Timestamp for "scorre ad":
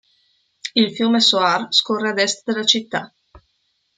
1.69-2.17